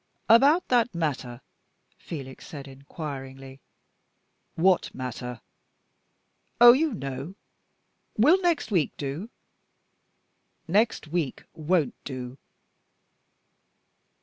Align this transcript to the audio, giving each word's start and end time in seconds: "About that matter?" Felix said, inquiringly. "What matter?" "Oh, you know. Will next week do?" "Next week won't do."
"About 0.27 0.67
that 0.69 0.95
matter?" 0.95 1.41
Felix 1.99 2.47
said, 2.47 2.67
inquiringly. 2.67 3.59
"What 4.55 4.95
matter?" 4.95 5.41
"Oh, 6.59 6.73
you 6.73 6.95
know. 6.95 7.35
Will 8.17 8.41
next 8.41 8.71
week 8.71 8.93
do?" 8.97 9.29
"Next 10.67 11.07
week 11.09 11.43
won't 11.53 11.93
do." 12.03 12.39